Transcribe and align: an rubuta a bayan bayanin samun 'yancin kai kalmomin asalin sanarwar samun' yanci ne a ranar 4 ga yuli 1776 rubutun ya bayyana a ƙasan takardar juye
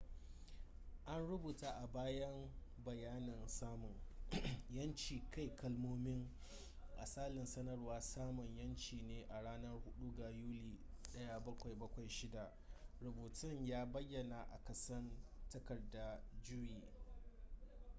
an 1.11 1.21
rubuta 1.27 1.69
a 1.83 1.87
bayan 1.87 2.49
bayanin 2.85 3.47
samun 3.47 3.93
'yancin 4.69 5.31
kai 5.31 5.55
kalmomin 5.55 6.29
asalin 7.01 7.45
sanarwar 7.45 8.01
samun' 8.01 8.55
yanci 8.57 9.01
ne 9.01 9.25
a 9.29 9.41
ranar 9.43 9.79
4 10.01 10.15
ga 10.17 10.29
yuli 10.29 10.79
1776 11.13 12.49
rubutun 13.01 13.65
ya 13.67 13.85
bayyana 13.85 14.43
a 14.51 14.63
ƙasan 14.63 15.11
takardar 15.49 16.21
juye 16.41 16.81